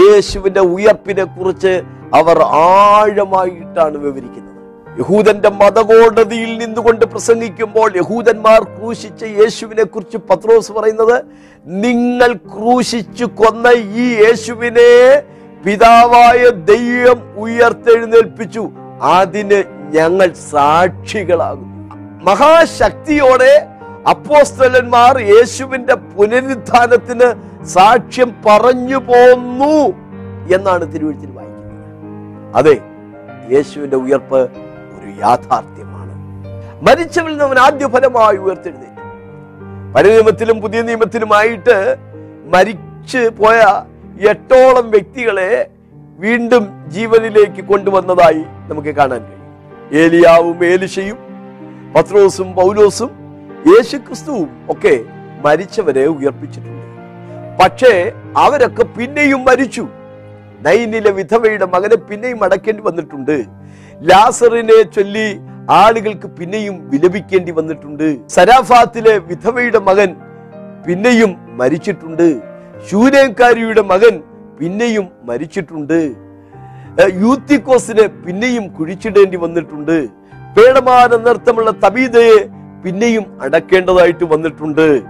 [0.00, 1.82] യേശുവിന്റെ ഉയർപ്പിനെ കുറിച്ച്
[2.14, 4.50] അവർ ആഴമായിട്ടാണ് വിവരിക്കുന്നത്.
[4.98, 11.16] യഹൂദന്റെ മതകോടതിയിൽ നിന്നുകൊണ്ട് പ്രസംഗിക്കുമ്പോൾ യഹൂദന്മാർ ക്രൂശിച്ച യേശുവിനെ കുറിച്ച് പത്രോസ് പറയുന്നത്
[11.66, 13.66] നിങ്ങൾ ക്രൂശിച്ചു കൊന്ന
[14.04, 14.90] ഈ യേശുവിനെ
[15.64, 18.70] പിതാവായ ദൈവം ഉയർത്തെഴുന്നേൽപ്പിച്ചു.
[19.02, 21.68] അതിന് ഞങ്ങൾ സാക്ഷികളാകുന്നു.
[22.24, 23.68] മഹാശക്തിയോടെ
[24.10, 27.28] അപ്പോസ്തലന്മാർ യേശുവിന്റെ പുനരുദ്ധാനത്തിന്
[27.64, 29.74] സാക്ഷ്യം പറഞ്ഞു പോന്നു
[30.54, 32.56] എന്നാണ് തിരുവഴുത്തിൽ വായിക്കുന്നത്.
[32.56, 32.76] അതെ
[33.50, 34.40] യേശുവിന്റെ ഉയർപ്പ്
[34.96, 36.12] ഒരു യാഥാർത്ഥ്യമാണ്.
[36.82, 38.88] മരിച്ചവരിൽ നിന്ന് അവൻ ആദ്യ ഫലമായി ഉയർത്തെഴുതി
[39.94, 41.96] പഴയ നിയമത്തിലും പുതിയ നിയമത്തിലുമായിട്ട്
[42.44, 43.60] മരിച്ചു പോയ
[44.28, 45.70] എട്ടോളം വ്യക്തികളെ
[46.18, 49.42] വീണ്ടും ജീവനിലേക്ക് കൊണ്ടുവന്നതായി നമുക്ക് കാണാൻ കഴിയും.
[50.02, 51.18] ഏലിയാവും ഏലിഷയും
[51.96, 53.10] പത്രോസും പൗലോസും
[53.66, 55.04] യേശുക്രിസ്തുവും ഒക്കെ
[55.44, 56.82] മരിച്ചവരെ ഉയർപ്പിച്ചിട്ടുണ്ട്.
[57.62, 59.88] പക്ഷേ അവരൊക്കെ പിന്നെയും മരിച്ചു.
[60.66, 63.44] നൈനിലെ വിധവയുടെ മകനെ പിന്നെയും അടക്കേണ്ടി വന്നിട്ടുണ്ട്.
[64.00, 65.38] ലാസറിനെ ചൊല്ലി
[65.70, 68.28] ആളുകൾക്ക് പിന്നെയും വിലപിക്കേണ്ടി വന്നിട്ടുണ്ട്.
[68.28, 70.16] സരാഫാത്തിലെ വിധവയുടെ മകൻ
[70.86, 72.28] പിന്നെയും മരിച്ചിട്ടുണ്ട്.
[72.90, 74.22] ശൂനേക്കാരിയുടെ മകൻ
[74.60, 76.00] പിന്നെയും മരിച്ചിട്ടുണ്ട്.
[77.00, 80.06] യൂത്തിക്കോസിന് പിന്നെയും കുഴിച്ചിടേണ്ടി വന്നിട്ടുണ്ട്.
[80.56, 82.38] പേടമാന നൃത്തമുള്ള തബീതയെ
[82.84, 85.00] പിന്നെയും അടക്കേണ്ടതായിട്ട് വന്നിട്ടുണ്ട്.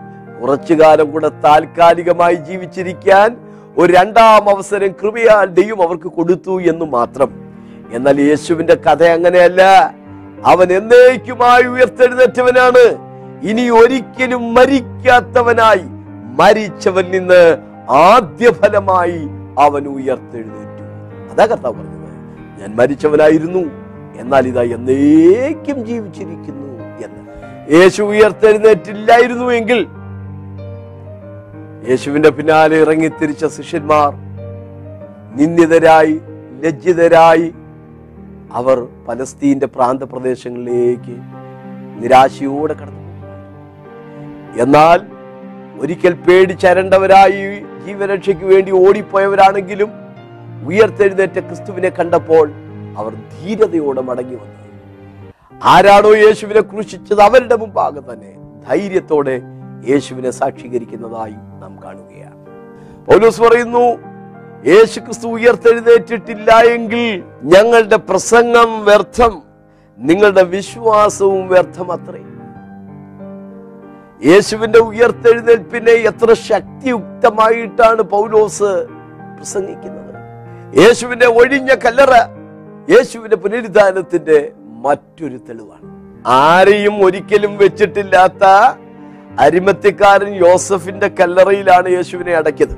[0.43, 3.37] കുറച്ചു കാലം കൂടെ താൽക്കാലികമായി ജീവിച്ചിരിക്കാൻ
[3.77, 7.31] ഒരു രണ്ടാം അവസരം കൃപയാൽ ദൈവം അവർക്ക് കൊടുത്തു എന്ന് മാത്രം.
[7.93, 9.62] എന്നാൽ യേശുവിന്റെ കഥ അങ്ങനെയല്ല.
[10.47, 13.12] അവൻ എന്നേക്കുമായി ഉയർത്തെഴുന്നേറ്റവനാണ്.
[13.43, 15.85] ഇനി ഒരിക്കലും മരിക്കാത്തവനായി
[16.43, 17.57] മരിച്ചവൻ നിന്ന്
[17.91, 20.62] ആദ്യ ഫലമായി അവൻ ഉയർത്തെഴുന്നേറ്റു.
[21.33, 21.99] അതാ കർത്താവ് പറഞ്ഞത്.
[22.61, 23.62] ഞാൻ മരിച്ചവനായിരുന്നു
[24.17, 26.69] എന്നാൽ ഇതാ എന്നേക്കും ജീവിച്ചിരിക്കുന്നു
[27.05, 27.23] എന്ന്.
[27.75, 29.87] യേശു ഉയർത്തെഴുന്നേറ്റില്ലായിരുന്നു എങ്കിൽ
[31.89, 34.11] യേശുവിന്റെ പിന്നാലെ ഇറങ്ങി തിരിച്ച ശിഷ്യന്മാർ
[35.37, 36.21] നിന്ദിതരായി
[36.65, 37.49] ലജ്ജിതരായി
[38.53, 41.15] അവർ പലസ്തീന്റെ പ്രാന്തപ്രദേശങ്ങളിലേക്ക്
[42.03, 43.01] നിരാശയോടെ കടന്നു
[44.57, 45.01] എന്നാൽ
[45.81, 47.43] ഒരിക്കൽ പേടിച്ചരണ്ടവരായി
[47.87, 49.91] ജീവരക്ഷയ്ക്ക് വേണ്ടി ഓടിപ്പോയവരാണെങ്കിലും
[50.66, 52.47] ഉയർത്തെഴുന്നേറ്റ ക്രിസ്തുവിനെ കണ്ടപ്പോൾ
[52.97, 54.59] അവർ ധീരതയോടെ മടങ്ങി വന്നു.
[55.62, 58.33] ആരാണോ യേശുവിനെ ക്രൂശിച്ചത് അവരുടെ മുമ്പാകെ തന്നെ
[58.69, 59.42] ധൈര്യത്തോടെ
[59.90, 62.38] യേശുവിനെ സാക്ഷീകരിക്കുന്നതായി നാം കാണുകയാണ്.
[63.07, 63.85] പൗലോസ് പറയുന്നു
[64.66, 67.23] യേശു ക്രിസ്തു ഉയർത്തെഴുന്നേറ്റിട്ടില്ല എങ്കിൽ
[67.54, 69.42] ഞങ്ങളുടെ പ്രസംഗം വ്യർത്ഥം
[69.99, 72.23] നിങ്ങളുടെ വിശ്വാസവും വ്യർത്ഥം അത്രേ.
[74.31, 78.71] യേശുവിന്റെ ഉയർത്തെഴുന്നേൽപ്പിനെ എത്ര ശക്തിയുക്തമായിട്ടാണ് പൗലോസ്
[79.37, 80.01] പ്രസംഗിക്കുന്നത്.
[80.81, 82.12] യേശുവിന്റെ ഒഴിഞ്ഞ കല്ലറ
[82.91, 85.88] യേശുവിന്റെ പുനരുദ്ധാനത്തിന്റെ മറ്റൊരു തെളിവാണ്.
[86.26, 88.45] ആരെയും ഒരിക്കലും വെച്ചിട്ടില്ലാത്ത
[89.41, 92.76] അരിമത്യക്കാരൻ യോസഫിന്റെ കല്ലറയിലാണ് യേശുവിനെ അടക്കിയത്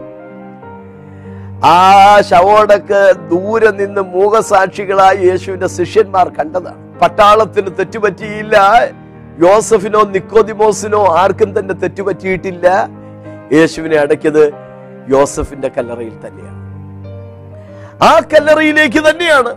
[1.64, 6.98] ആ ശവോടക്ക് ദൂരെ നിന്ന് മൂകസാക്ഷികളായി യേശുവിന്റെ ശിഷ്യന്മാർ കണ്ടതാണ്.
[6.98, 8.56] പട്ടാളത്തിന് തെറ്റുപറ്റിയില്ല
[9.40, 12.88] യോസഫിനോ നിക്കോദിമോസിനോ ആർക്കും തന്നെ തെറ്റുപറ്റിയിട്ടില്ല.
[13.52, 14.52] യേശുവിനെ അടക്കിയത്
[15.08, 16.63] യോസഫിന്റെ കല്ലറയിൽ തന്നെയാണ്.
[18.06, 19.52] ആ കല്ലറയിലേക്ക് തന്നെയാണ്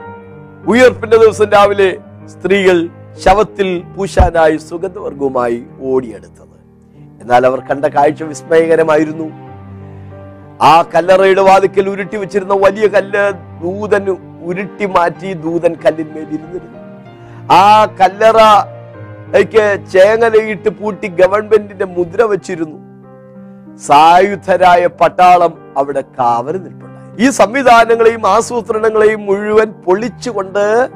[0.71, 1.89] ഉയർപ്പിന്റെ ദിവസം രാവിലെ
[2.33, 2.77] സ്ത്രീകൾ
[3.23, 6.55] ശവത്തിൽ പൂശാനായി സുഗന്ധവർഗവുമായി ഓടിയെടുത്തത്.
[7.21, 9.27] എന്നാൽ അവർ കണ്ട കാഴ്ച വിസ്മയകരമായിരുന്നു.
[10.69, 13.23] ആ കല്ലറയുടെ വാതിക്കൽ ഉരുട്ടി വെച്ചിരുന്ന വലിയ കല്ല്
[13.63, 14.05] ദൂതൻ
[14.49, 16.79] ഉരുട്ടി മാറ്റി ദൂതൻ കല്ലിന്മേൽ ഇരുന്നിരുന്നു.
[17.61, 17.63] ആ
[18.01, 18.39] കല്ലറ
[19.93, 22.79] ചേങ്ങലയിട്ട് പൂട്ടി ഗവൺമെന്റിന്റെ മുദ്ര വെച്ചിരുന്നു.
[23.87, 26.86] സായുധരായ പട്ടാളം അവിടെ കാവൽ നിൽപ്പുണ്ടായി
[27.17, 30.87] ഈ സംവിധാനങ്ങളെയും ആസൂത്രണങ്ങളെയും മുഴുവൻ പൊളിച്ചുകൊണ്ട്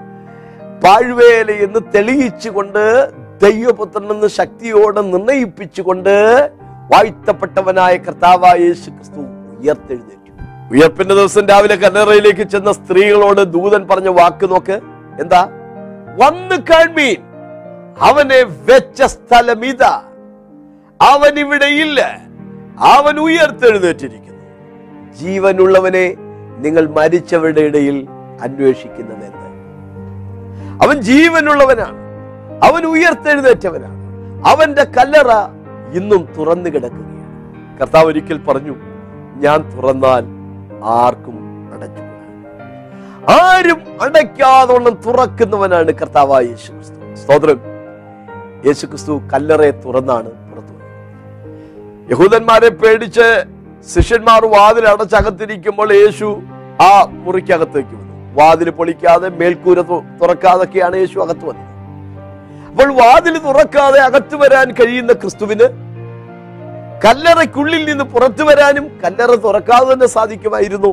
[0.83, 3.11] പാഴ്വേല എന്ന് തെളിയിച്ചുകൊണ്ട്
[3.41, 6.51] ദൈവപുത്രനെന്ന് ശക്തിയോടെ നിർണയിപ്പിച്ചുകൊണ്ട്
[6.93, 9.19] വാഴ്ത്തപ്പെട്ടവനായ കർത്താവായ ക്രിസ്തു
[9.59, 10.31] ഉയർത്തെഴുന്നേറ്റു.
[10.71, 14.81] ഉയർപ്പിന്റെ ദിവസം രാവിലെ കല്ലറയിലേക്ക് ചെന്ന സ്ത്രീകളോട് ദൂതൻ പറഞ്ഞ വാക്ക് നോക്ക്.
[15.19, 15.43] എന്താ?
[16.17, 17.17] വന്ന് കാൺമീൻ.
[17.99, 20.01] അവനെ വെച്ച സ്ഥലം ഇതാ.
[21.01, 22.19] അവൻ ഇല്ല.
[22.79, 24.30] അവൻ ഉയർത്തെഴുന്നേറ്റിരിക്കുന്നു.
[25.19, 26.15] ജീവനുള്ളവനെ
[26.57, 28.07] നിങ്ങൾ മരിച്ചവരുടെ ഇടയിൽ
[28.41, 29.41] അന്വേഷിക്കുന്നത് എന്ത്
[30.83, 31.97] അവൻ ജീവനുള്ളവനാണ്.
[32.65, 33.97] അവൻ ഉയർത്തെഴുന്നേറ്റവനാണ്.
[34.47, 35.31] അവന്റെ കല്ലറ
[35.97, 37.21] ഇന്നും തുറന്നു കിടക്കുകയാണ്.
[37.79, 38.75] കർത്താവ് ഒരിക്കൽ പറഞ്ഞു
[39.35, 40.23] ഞാൻ തുറന്നാൽ
[40.83, 41.37] ആർക്കും
[41.73, 42.03] അടച്ചു
[43.31, 47.61] ആരും അടയ്ക്കാതോളം തുറക്കുന്നവനാണ് കർത്താവായ യേശു ക്രിസ്തു സ്തോത്രം.
[48.65, 50.73] യേശു ക്രിസ്തു കല്ലറയെ തുറന്നാണ് പുറത്തു
[52.11, 53.43] യഹൂദന്മാരെ പേടിച്ച്
[53.89, 56.27] ശിഷ്യന്മാർ വാതിൽ അടച്ചകത്തിരിക്കുമ്പോൾ യേശു
[56.89, 56.91] ആ
[57.25, 58.13] മുറിക്കകത്തേക്ക് വന്നു.
[58.39, 59.81] വാതിൽ പൊളിക്കാതെ മേൽക്കൂര
[60.21, 61.69] തുറക്കാതൊക്കെയാണ് യേശു അകത്ത് വന്നത്.
[62.69, 65.67] അപ്പോൾ വാതിൽ തുറക്കാതെ അകത്തു വരാൻ കഴിയുന്ന ക്രിസ്തുവിന്
[67.05, 70.91] കല്ലറയ്ക്കുള്ളിൽ നിന്ന് പുറത്തു വരാനും കല്ലറ തുറക്കാതെ തന്നെ സാധിക്കുമായിരുന്നു.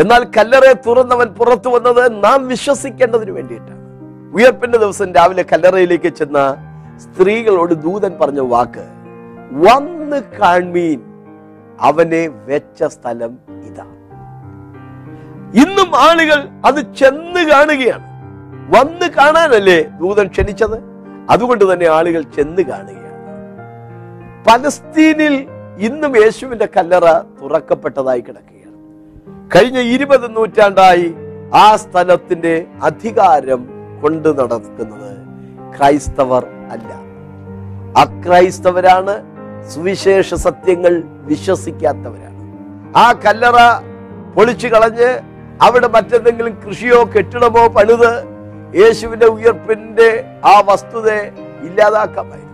[0.00, 3.82] എന്നാൽ കല്ലറയെ തുറന്നവൻ പുറത്തു വന്നത് നാം വിശ്വസിക്കേണ്ടതിന് വേണ്ടിയിട്ടാണ്.
[4.36, 6.38] ഉയർപ്പിന്റെ ദിവസം രാവിലെ കല്ലറയിലേക്ക് ചെന്ന
[7.04, 8.86] സ്ത്രീകളോട് ദൂതൻ പറഞ്ഞ വാക്ക്
[9.66, 10.98] വന്ന് കാൺമീൻ.
[11.80, 13.84] അവനെ വെച്ച സ്ഥലം ഇതാ.
[15.54, 18.08] ഇന്നും ആളുകൾ അത് ചെന്ന് കാണുകയാണ്.
[18.76, 20.78] വന്ന് കാണാനല്ലേ ദൂതൻ ക്ഷണിച്ചത്?
[21.30, 23.08] അതുകൊണ്ട് തന്നെ ആളുകൾ ചെന്ന് കാണുകയാണ്.
[24.46, 25.46] പലസ്തീനിൽ
[25.78, 28.58] ഇന്നും യേശുവിന്റെ കല്ലറ തുറക്കപ്പെട്ടതായി കിടക്കുകയാണ്.
[29.56, 31.14] കഴിഞ്ഞ ഇരുപത് നൂറ്റാണ്ടായി
[31.54, 33.68] ആ സ്ഥലത്തിന്റെ അധികാരം
[34.02, 35.18] കൊണ്ടു നടക്കുന്നത്
[35.78, 37.08] ക്രൈസ്തവർ അല്ല.
[38.00, 39.37] അക്രൈസ്തവരാണ്
[39.72, 40.94] സുവിശേഷ സത്യങ്ങൾ
[41.30, 42.40] വിശ്വസിക്കാത്തവരാണ്.
[42.96, 43.58] ആ കല്ലറ
[44.36, 45.10] പൊളിച്ചു കളഞ്ഞ്
[45.66, 48.10] അവിടെ മറ്റെന്തെങ്കിലും കൃഷിയോ കെട്ടിടമോ പണിത്
[48.80, 50.08] യേശുവിന്റെ ഉയർപ്പിന്റെ
[50.52, 51.22] ആ വസ്തുതയെ
[51.66, 52.46] ഇല്ലാതാക്കാമായിരുന്നു.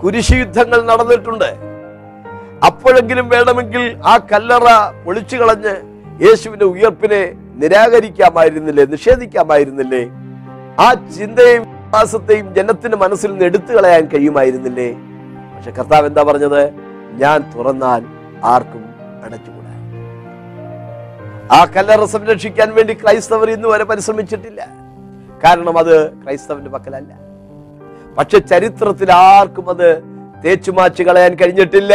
[0.00, 1.50] കുരിശുയുദ്ധങ്ങൾ നടന്നിട്ടുണ്ട്.
[2.68, 4.66] അപ്പോഴെങ്കിലും വേണമെങ്കിൽ ആ കല്ലറ
[5.04, 5.74] പൊളിച്ചു കളഞ്ഞ്
[6.24, 7.22] യേശുവിന്റെ ഉയർപ്പിനെ
[7.62, 10.02] നിരാകരിക്കാമായിരുന്നില്ലേ നിഷേധിക്കാമായിരുന്നില്ലേ?
[10.84, 14.88] ആ ചിന്തയും വിശ്വാസത്തെയും ജനത്തിന്റെ മനസ്സിൽ നിന്ന് എടുത്തു കളയാൻ കഴിയുമായിരുന്നില്ലേ?
[15.66, 16.70] പക്ഷെ കർത്താവ് എന്താ പറഞ്ഞത്?
[17.12, 18.04] ഞാൻ തുറന്നാൽ
[18.44, 19.70] ആർക്കും അടച്ചുകൂടാ.
[21.56, 24.66] ആ കല്ലറ സംരക്ഷിക്കാൻ വേണ്ടി ക്രൈസ്തവർ ഇന്ന് വരെ പരിശ്രമിച്ചിട്ടില്ല.
[25.44, 27.18] കാരണം അത് ക്രൈസ്തവന്റെ പക്കലല്ല.
[28.18, 30.02] പക്ഷെ ചരിത്രത്തിൽ ആർക്കും അത്
[30.44, 31.94] തേച്ചുമാച്ച് കളയാൻ കഴിഞ്ഞിട്ടില്ല.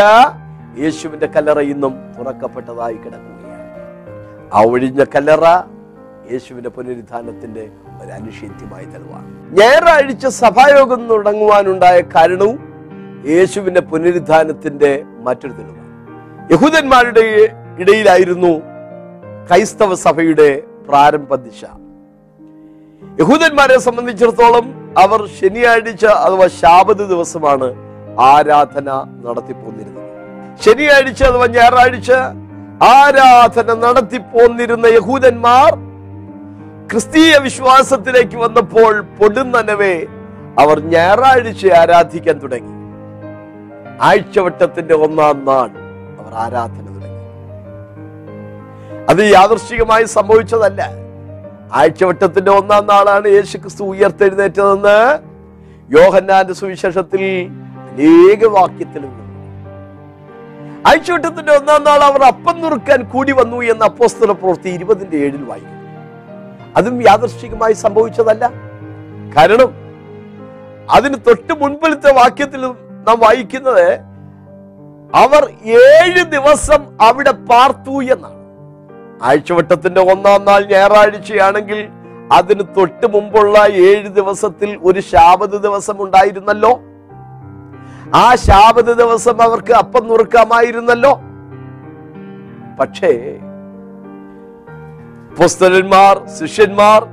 [0.77, 3.69] യേശുവിന്റെ കല്ലറ ഇന്നും തുറക്കപ്പെട്ടതായി കിടക്കുകയാണ്.
[4.53, 5.45] ആ ഒഴിഞ്ഞ കല്ലറ
[6.31, 7.69] യേശുവിന്റെ പുനരുദ്ധാനത്തിന്റെ
[8.03, 9.59] ഒരു അനുഷേദ്യമായി തെളിവാണ്.
[9.59, 12.68] ഞായറാഴ്ച സഭായോഗം തുടങ്ങുവാനുണ്ടായ കാരണവും
[13.27, 15.87] യേശുവിന്റെ പുനരുദ്ധാനത്തിന്റെ മറ്റൊരു തെളിവാണ്
[16.53, 17.25] യഹൂദന്മാരുടെ
[17.77, 18.61] ഇടയിലായിരുന്നു
[19.49, 21.61] ക്രൈസ്തവ സഭയുടെ പ്രാരംഭ ദിശ.
[23.19, 27.75] യഹൂദന്മാരെ സംബന്ധിച്ചിടത്തോളം അവർ ശനിയാഴ്ച അഥവാ ശാബത് ദിവസമാണ്
[28.19, 28.89] ആരാധന
[29.25, 30.07] നടത്തിപ്പോന്നിരുന്നത്
[30.65, 32.11] ശനിയാഴ്ച അഥവാ ഞായറാഴ്ച
[32.95, 35.71] ആരാധന നടത്തിപ്പോന്നിരുന്ന യഹൂദന്മാർ
[36.91, 40.05] ക്രിസ്തീയ വിശ്വാസത്തിലേക്ക് വന്നപ്പോൾ പൊടുന്നനവേ
[40.59, 42.78] അവർ ഞായറാഴ്ച ആരാധിക്കാൻ തുടങ്ങി.
[44.01, 45.69] ആഴ്ചവട്ടത്തിന്റെ ഒന്നാം നാൾ
[46.19, 47.23] അവർ ആരാധന തുടങ്ങി.
[49.09, 50.81] അത് യാദർശികമായി സംഭവിച്ചതല്ല.
[51.73, 54.97] ആഴ്ചവട്ടത്തിന്റെ ഒന്നാം നാളാണ് യേശു ക്രിസ്തു ഉയർത്തെഴുന്നേറ്റതെന്ന്
[55.97, 57.23] യോഹന്നാന്റെ സുവിശേഷത്തിൽ
[57.89, 59.25] അനേക വാക്യത്തിലുണ്ട്
[60.89, 65.75] ആഴ്ചവട്ടത്തിന്റെ ഒന്നാം നാൾ അവർ അപ്പം നുറുക്കാൻ കൂടി വന്നു എന്ന അപ്പോസ്തല പ്രവൃത്തി ഇരുപതിന്റെ ഏഴിൽ വായിക്കും
[66.77, 68.45] അതും യാദർശികമായി സംഭവിച്ചതല്ല.
[69.37, 69.71] കാരണം
[70.89, 72.63] അതിന് തൊട്ട് മുൻപിലത്തെ വാക്യത്തിൽ
[73.07, 73.99] നാം വായിക്കുന്നത്
[75.15, 78.39] അവർ ഏഴ് ദിവസം അവിടെ പാർത്തു എന്നാണ്.
[79.23, 81.87] ആഴ്ചവട്ടത്തിന്റെ ഒന്നാം നാൾ ഞായറാഴ്ചയാണെങ്കിൽ
[82.33, 86.79] അതിന് തൊട്ട് മുമ്പുള്ള ഏഴ് ദിവസത്തിൽ ഒരു ശാബത് ദിവസം ഉണ്ടായിരുന്നല്ലോ.
[88.15, 91.19] ആ ശാബത് ദിവസം അവർക്ക് അപ്പം നുറുക്കാമായിരുന്നല്ലോ.
[92.79, 93.37] പക്ഷേ
[95.39, 97.07] പുസ്തകന്മാർ ശിഷ്യന്മാർ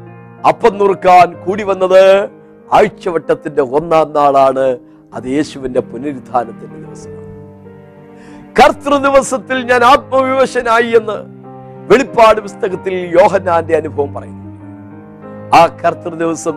[0.48, 2.24] അപ്പം നുറുക്കാൻ കൂടി വന്നത്
[2.72, 4.78] ആഴ്ചവട്ടത്തിന്റെ ഒന്നാം നാളാണ്
[5.16, 7.26] അത് യേശുവിന്റെ പുനരുത്ഥാനത്തിന്റെ ദിവസമാണ്.
[8.58, 11.36] കർത്തൃ ദിവസത്തിൽ ഞാൻ ആത്മവിവശനായി എന്ന്
[11.92, 14.46] വെളിപ്പാട് പുസ്തകത്തിൽ യോഹന്നാന്റെ അനുഭവം പറയുന്നു.
[15.56, 16.56] ആ കർത്തൃ ദിവസം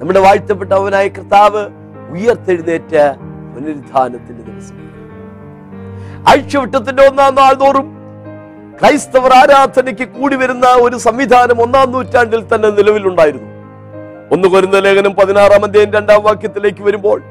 [0.00, 1.62] നമ്മുടെ വാഴ്ത്തപ്പെട്ടവനായ കർത്താവ്
[2.10, 2.94] ഉയർത്തെഴുന്നേറ്റ
[3.54, 4.76] പുനരുദ്ധാനത്തിന്റെ ദിവസം.
[6.28, 7.98] ആഴ്ചവട്ടത്തിന്റെ ഒന്നാം നാൾ തോറും
[8.80, 13.48] ക്രൈസ്തവർ ആരാധനയ്ക്ക് കൂടി വരുന്ന ഒരു സംവിധാനം ഒന്നാം നൂറ്റാണ്ടിൽ തന്നെ നിലവിലുണ്ടായിരുന്നു.
[14.32, 17.22] ഒന്ന് കൊരുന്ന ലേഖനം പതിനാറാം അധ്യായം രണ്ടാം വാക്യത്തിലേക്ക് വരുമ്പോൾ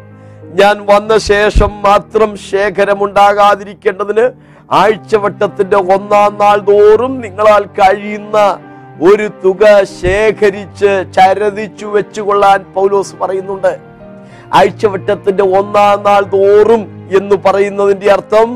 [0.56, 4.26] ഞാൻ വന്ന ശേഷം മാത്രം ശേഖരമുണ്ടാകാതിരിക്കേണ്ടതിന്
[4.74, 8.38] ആഴ്ചവട്ടത്തിന്റെ ഒന്നാം നാൾ തോറും നിങ്ങളാൽ കഴിയുന്ന
[9.02, 9.64] ഒരു തുക
[10.02, 13.74] ശേഖരിച്ച് ചരതിച്ചു വെച്ചുകൊള്ളാൻ പൗലോസ് പറയുന്നുണ്ട്.
[14.54, 16.84] ആഴ്ചവട്ടത്തിന്റെ ഒന്നാം നാൾ തോറും
[17.18, 18.50] എന്ന് പറയുന്നതിന്റെ അർത്ഥം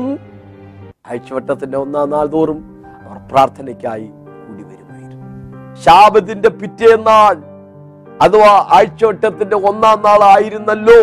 [1.10, 2.58] ആഴ്ചവട്ടത്തിന്റെ ഒന്നാം നാൾ തോറും
[2.98, 4.08] അവർ പ്രാർത്ഥനയ്ക്കായി
[4.42, 5.26] കൂടി വരുമായിരുന്നു.
[5.84, 7.34] ശാപത്തിന്റെ പിറ്റേന്നാൾ
[8.20, 11.00] അഥവാ ആഴ്ചവട്ടത്തിന്റെ ഒന്നാം നാൾ ആയിരുന്നല്ലോ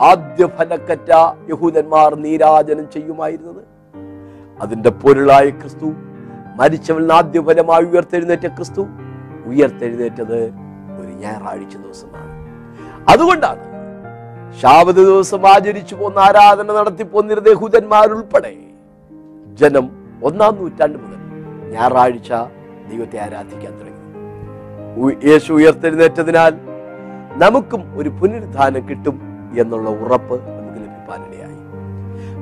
[0.00, 1.10] ആദ്യ ഫലക്കറ്റ
[1.48, 3.64] യഹൂദന്മാർ നീരാജനം ചെയ്യുമായിരുന്നത്.
[4.60, 5.92] അതിന്റെ പൊരുളായ ക്രിസ്തു
[6.56, 8.86] മരിച്ചവൻ ആദ്യ ഫലമായി ഉയർത്തെഴുന്നേറ്റ ക്രിസ്തു
[9.46, 10.44] ഉയർത്തെഴുന്നേറ്റത്
[11.00, 12.32] ഒരു ഞായറാഴ്ച ദിവസമാണ്.
[13.08, 13.72] അതുകൊണ്ടാണ്
[14.60, 18.56] ശാബത ദിവസം ആചരിച്ചു പോന്ന ആരാധന നടത്തി പോന്നിരുന്ന യഹൂദന്മാരുൾപ്പെടെ
[19.54, 19.90] ജനം
[20.24, 21.16] ഒന്നാം നൂറ്റാണ്ട് മുതൽ
[21.70, 22.32] ഞായറാഴ്ച
[22.90, 25.30] ദൈവത്തെ ആരാധിക്കാൻ തുടങ്ങി.
[25.30, 26.54] യേശു ഉയർത്തെഴുന്നേറ്റതിനാൽ
[27.36, 29.31] നമുക്കും ഒരു പുനരുദ്ധാനം കിട്ടും.
[29.60, 31.58] എന്നുള്ള ഉറപ്പ് നമുക്ക് ലഭിക്കാനിടയായി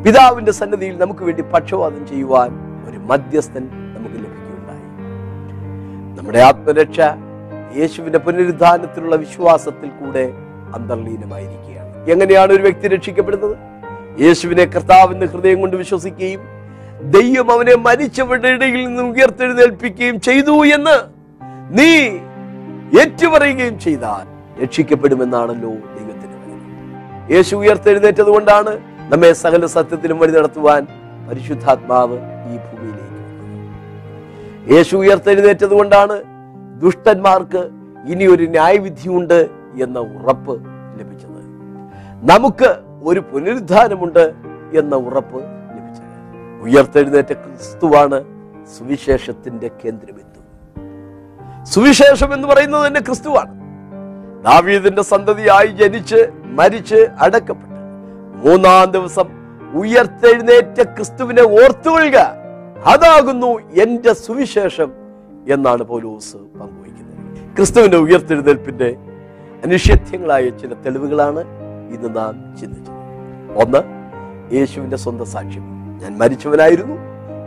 [0.03, 2.51] പിതാവിന്റെ സന്നദ്ധിയിൽ നമുക്ക് വേണ്ടി പക്ഷവാദം ചെയ്യുവാൻ
[2.89, 3.65] ഒരു മധ്യസ്ഥൻ
[3.97, 4.85] നമുക്ക് ലഭിക്കുകയുണ്ടായി.
[6.19, 7.01] നമ്മുടെ ആത്മരക്ഷ
[7.79, 10.33] യേശുവിന്റെ പുനരുദ്ധാനത്തിലുള്ള വിശ്വാസത്തിൽ കൂടെ
[10.75, 12.11] അന്തർലീനമായിരിക്കുകയാണ്.
[12.11, 13.57] എങ്ങനെയാണ് ഒരു വ്യക്തി രക്ഷിക്കപ്പെടുന്നത്?
[14.21, 16.41] യേശുവിനെ കർത്താവിന്റെ ഹൃദയം കൊണ്ട് വിശ്വസിക്കുകയും
[17.11, 20.97] ദൈവം അവനെ മരിച്ചവരുടെ ഇടയിൽ നിന്ന് ഉയർത്തെഴുന്നേൽപ്പിക്കുകയും ചെയ്തു എന്ന്
[21.79, 21.93] നീ
[23.03, 24.27] ഏറ്റുപറയുകയും ചെയ്താൽ
[24.63, 26.10] രക്ഷിക്കപ്പെടുമെന്നാണല്ലോ വചനം
[27.31, 28.79] യേശു ഉയർത്തെഴുന്നേറ്റത് കൊണ്ടാണ്
[29.13, 30.87] നമ്മെ സകല സത്യത്തിലും വഴി നടത്തുവാൻ
[31.31, 32.15] പരിശുദ്ധാത്മാവ്
[32.53, 33.11] ഈ ഭൂമിയിലേക്ക്.
[34.75, 36.23] യേശു ഉയർത്തെഴുന്നേറ്റത് കൊണ്ടാണ്
[36.81, 37.71] ദുഷ്ടന്മാർക്ക്
[38.09, 39.49] ഇനി ഒരു ന്യായവിധിയുണ്ട്
[39.83, 40.61] എന്ന ഉറപ്പ്
[41.01, 41.41] ലഭിച്ചത്.
[42.33, 42.71] നമുക്ക്
[43.03, 44.33] ഒരു പുനരുദ്ധാനമുണ്ട്
[44.79, 45.41] എന്ന ഉറപ്പ്
[45.77, 46.63] ലഭിച്ചത്.
[46.63, 48.25] ഉയർത്തെഴുന്നേറ്റ ക്രിസ്തുവാണ്
[48.79, 50.41] സുവിശേഷത്തിന്റെ കേന്ദ്രബിന്ദു.
[51.65, 53.60] സുവിശേഷം എന്ന് പറയുന്നത് തന്നെ ക്രിസ്തുവാണ്.
[54.43, 57.75] ദാവീദിന്റെ സന്തതിയായി ജനിച്ച് മരിച്ച് അടക്കപ്പെട്ടു.
[58.49, 59.29] മൂന്നാം ദിവസം
[59.75, 62.17] ഉയർത്തെഴുന്നേറ്റ ക്രിസ്തുവിനെ ഓർത്തുകൊള്ളുക.
[62.87, 64.93] അതാകുന്നു എന്റെ സുവിശേഷം
[65.49, 67.57] എന്നാണ് പൗലോസ് പങ്കുവയ്ക്കുന്നത്.
[67.57, 68.97] ക്രിസ്തുവിന്റെ ഉയർത്തെഴുന്നേൽപ്പിന്റെ
[69.65, 71.41] അനിഷേധ്യങ്ങളായ ചില തെളിവുകളാണ്
[71.95, 72.95] ഇന്ന് നാം ചിന്തിച്ചത്.
[73.57, 73.79] ഒന്ന്
[74.55, 75.63] യേശുവിന്റെ സ്വന്തം സാക്ഷ്യം.
[76.03, 76.97] ഞാൻ മരിച്ചവനായിരുന്നു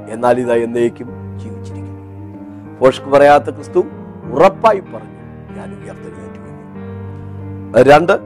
[0.09, 1.93] എന്നാൽ ഇതാ എന്നേക്കും ജീവിച്ചിരിക്കുന്നു.
[2.79, 3.83] പോഷ്ക്ക് പറയാത്ത ക്രിസ്തു
[4.33, 5.13] ഉറപ്പായി പറഞ്ഞു
[5.57, 6.23] ഞാൻ ഉയർത്തെഴുന്നേറ്റു.
[6.23, 6.32] എന്ന്.
[7.77, 8.19] രണ്ട്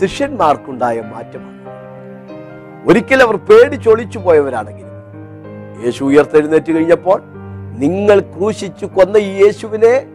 [0.00, 1.54] ശിഷ്യന്മാർക്കുണ്ടായ മാറ്റമാണ്.
[2.88, 4.90] ഒരിക്കലും അവർ പേടിച്ചൊളിച്ചു പോയവരാണെങ്കിലും
[5.84, 7.22] യേശു ഉയർത്തെഴുന്നേറ്റ് കഴിഞ്ഞപ്പോൾ
[7.78, 10.06] നിങ്ങൾ ക്രൂശിച്ചു കൊന്ന ഈ യേശുവിനെ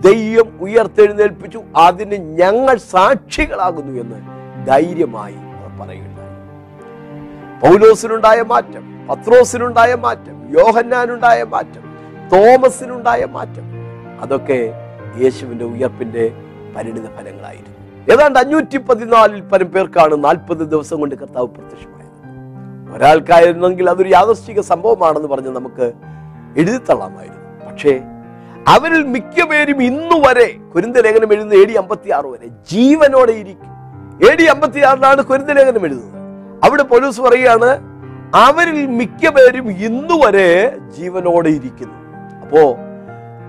[0.00, 1.62] ദൈവം ഉയർത്തെഴുന്നേൽപ്പിച്ചു.
[1.76, 4.18] അതിന് ഞങ്ങൾ സാക്ഷികളാകുന്നു എന്ന്
[4.66, 6.28] ധൈര്യമായി അവർ പറയുകയുണ്ടായി.
[7.60, 11.84] പൗലോസിനുണ്ടായ മാറ്റം പത്രോസിനുണ്ടായ മാറ്റം യോഹന്നാനുണ്ടായ മാറ്റം
[12.32, 13.66] തോമസിനുണ്ടായ മാറ്റം
[14.20, 14.72] അതൊക്കെ
[15.22, 16.32] യേശുവിന്റെ ഉയർപ്പിന്റെ
[16.76, 17.77] പരിണിത ഫലങ്ങളായിരുന്നു
[18.12, 21.96] ഏതാണ്ട് അഞ്ഞൂറ്റി പതിനാലിൽ പരം പേർക്കാണ് നാൽപ്പത് ദിവസം കൊണ്ട് കർത്താവ് പ്രത്യക്ഷമായത്.
[22.96, 25.92] ഒരാൾക്കായിരുന്നെങ്കിൽ അതൊരു യാദർശിക സംഭവമാണെന്ന് പറഞ്ഞ് നമുക്ക്
[26.56, 27.66] എഴുതിത്തള്ളാമായിരുന്നു.
[27.66, 28.00] പക്ഷേ
[28.68, 33.72] അവരിൽ മിക്ക പേരും ഇന്നു വരെ കുരുന്ത ലേഖനം എഴുതുന്ന എ ഡി അമ്പത്തി ആറ് വരെ ജീവനോടെ ഇരിക്കും.
[34.30, 36.16] എ ഡി അമ്പത്തി ആറിലാണ് കുരുന്ത ലേഖനം എഴുതുന്നത്.
[36.64, 37.70] അവിടെ പോലീസ് പറയുകയാണ്
[38.34, 41.98] അവരിൽ മിക്ക പേരും ഇന്നു വരെ ജീവനോടെ ഇരിക്കുന്നു.
[42.40, 42.76] അപ്പോ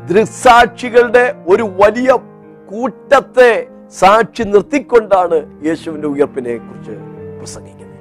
[0.10, 2.12] ദൃക്സാക്ഷികളുടെ ഒരു വലിയ
[2.72, 6.92] കൂട്ടത്തെ സാക്ഷി നിർത്തിക്കൊണ്ടാണ് യേശുവിന്റെ ഉയർപ്പിനെ കുറിച്ച്
[7.40, 8.00] പ്രസംഗിക്കുന്നത്.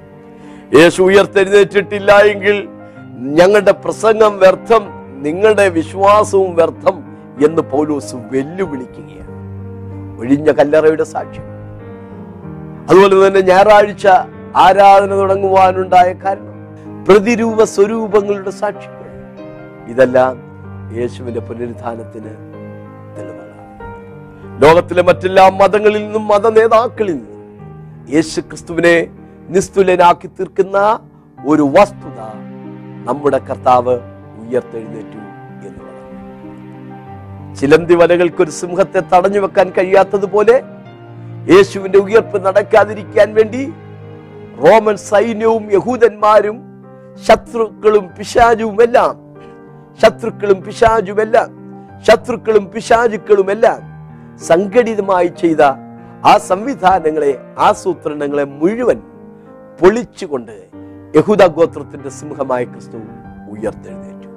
[0.81, 2.69] യേശു ഉയർത്തെഴുന്നേറ്റിട്ടില്ല എങ്കിൽ
[3.17, 4.83] ഞങ്ങളുടെ പ്രസംഗം വ്യർത്ഥം
[5.23, 6.97] നിങ്ങളുടെ വിശ്വാസവും വ്യർത്ഥം
[7.45, 9.35] എന്ന് പൗലോസ് വെല്ലുവിളിക്കുകയാണ്.
[10.19, 11.47] ഒഴിഞ്ഞ കല്ലറയുടെ സാക്ഷ്യം.
[12.89, 14.07] അതുപോലെ തന്നെ ഞായറാഴ്ച
[14.55, 16.55] ആരാധന തുടങ്ങുവാനുണ്ടായ കാരണം
[17.05, 18.95] പ്രതിരൂപ സ്വരൂപങ്ങളുടെ സാക്ഷികൾ.
[19.87, 20.41] ഇതെല്ലാം
[20.97, 22.31] യേശുവിന്റെ പുനരുദ്ധാനത്തിന്
[23.17, 23.48] തെളിവുകളാണ്
[24.59, 27.35] ലോകത്തിലെ മറ്റെല്ലാ മതങ്ങളിൽ നിന്നും മത നേതാക്കളിൽ നിന്നും
[28.09, 28.95] യേശു ക്രിസ്തുവിനെ
[29.49, 30.77] നിസ്തുലനാക്കി തീർക്കുന്ന
[31.37, 32.19] ഒരു വസ്തുത
[33.05, 33.95] നമ്മുടെ കർത്താവ്
[34.41, 35.19] ഉയർത്തെഴുന്നേറ്റു
[35.59, 36.07] എന്നുള്ളതാണ്
[37.59, 40.55] ചിലന്തി വലകൾക്ക് ഒരു സിംഹത്തെ തടഞ്ഞു വെക്കാൻ കഴിയാത്തതുപോലെ
[41.49, 43.61] യേശുവിന്റെ ഉയർപ്പ് നടക്കാതിരിക്കാൻ വേണ്ടി
[44.63, 46.57] റോമൻ സൈന്യവും യഹൂദന്മാരും
[47.23, 49.15] ശത്രുക്കളും പിശാചുമെല്ലാം
[49.99, 51.49] ശത്രുക്കളും പിശാചുമെല്ലാം
[52.05, 53.79] ശത്രുക്കളും പിശാചുക്കളുമെല്ലാം
[54.47, 55.61] സംഘടിതമായി ചെയ്ത
[56.25, 59.01] ആ സംവിധാനങ്ങളെ ആസൂത്രണങ്ങളെ മുഴുവൻ
[59.79, 60.55] പൊളിച്ചുകൊണ്ട്
[61.15, 62.97] യഹൂദ ഗോത്രത്തിന്റെ സിംഹമായ ക്രിസ്തു
[63.51, 64.29] ഉയർത്തെഴുന്നേറ്റു.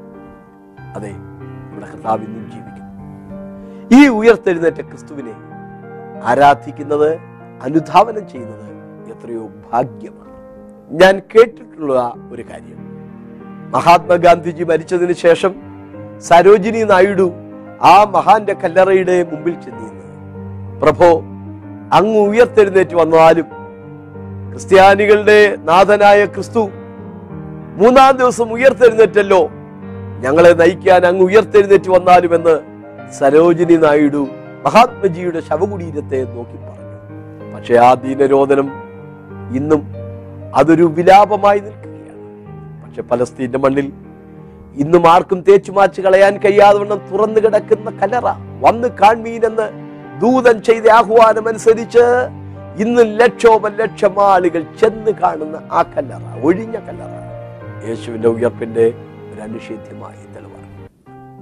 [0.97, 2.91] അതെ നമ്മുടെ കർത്താവ് ഇന്നും ജീവിക്കുന്നു
[3.99, 5.35] ഈ ഉയർത്തെഴുന്നേറ്റ ക്രിസ്തുവിനെ
[6.23, 7.11] ആരാധിക്കുന്നത്
[7.63, 8.69] അനുധാവനം ചെയ്യുന്നത്
[9.13, 10.31] എത്രയോ ഭാഗ്യമാണ്.
[11.01, 12.79] ഞാൻ കേട്ടിട്ടുള്ള ഒരു കാര്യം.
[13.75, 15.53] മഹാത്മാഗാന്ധിജി മരിച്ചതിന് ശേഷം
[16.19, 17.42] സരോജിനി നായിഡു
[17.85, 20.05] ആ മഹാന്റെ കല്ലറയുടെ മുമ്പിൽ ചെന്നിരുന്നു
[20.83, 21.09] പ്രഭോ
[21.93, 23.47] അങ്ങ് ഉയർത്തെഴുന്നേറ്റ് വന്നാലും
[24.53, 26.63] ക്രിസ്ത്യാനികളുടെ നാഥനായ ക്രിസ്തു
[27.81, 29.51] മൂന്നാം ദിവസം ഉയർത്തെഴുന്നേറ്റല്ലോ.
[30.21, 32.55] ഞങ്ങളെ നയിക്കാൻ അങ്ങ് ഉയർത്തെഴുന്നേറ്റ് വന്നാലും എന്ന്
[33.19, 34.23] സരോജിനി നായിഡു
[34.65, 37.55] മഹാത്മജിയുടെ ശവകുടീരത്തെ നോക്കി പറഞ്ഞു.
[37.55, 38.69] പക്ഷെ ആ ദീനരോധനം
[39.57, 39.83] ഇന്നും
[40.55, 42.23] അതൊരു വിലാപമായി നിൽക്കുകയാണ്.
[42.85, 43.93] പക്ഷെ പലസ്തീന്റെ മണ്ണിൽ
[44.81, 48.27] ഇന്നും ആർക്കും തേച്ചു മാച്ചു കളയാൻ കഴിയാതെ തുറന്നു കിടക്കുന്ന കലറ
[48.61, 49.67] വന്ന് കാൺമീനെന്ന്
[50.23, 52.05] ദൂതൻ ചെയ്ത ആഹ്വാനം അനുസരിച്ച്
[52.83, 57.13] ഇന്ന് ലക്ഷോപ ലക്ഷം ആളുകൾ ചെന്ന് കാണുന്ന ആ കല്ലറ ഒഴിഞ്ഞ കല്ലറ.
[57.89, 58.87] യേശുവിന്റെ ഉയർപ്പിന്റെ
[59.33, 60.89] ഒരു അനുഷേധ്യമായ തെളിവാണ്.